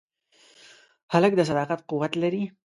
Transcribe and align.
هلک 1.13 1.33
د 1.35 1.41
صداقت 1.49 1.79
قوت 1.89 2.13
لري. 2.21 2.43